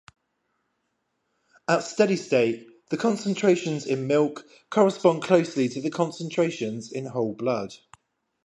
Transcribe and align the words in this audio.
At 1.67 1.83
steady-state, 1.83 2.65
the 2.89 2.97
concentrations 2.97 3.85
in 3.85 4.07
milk 4.07 4.43
correspond 4.71 5.21
closely 5.21 5.69
to 5.69 5.79
the 5.79 5.91
concentrations 5.91 6.91
in 6.91 7.05
whole 7.05 7.35
blood. 7.35 7.75